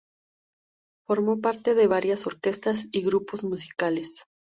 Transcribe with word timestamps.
Formó 1.05 1.41
parte 1.41 1.75
de 1.75 1.85
varias 1.85 2.25
orquestas 2.25 2.87
y 2.91 3.03
grupos 3.03 3.43
musicales. 3.43 4.23